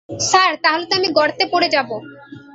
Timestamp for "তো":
0.85-0.93